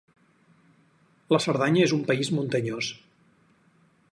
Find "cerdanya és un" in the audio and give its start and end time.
1.45-2.01